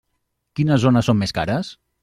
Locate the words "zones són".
0.85-1.21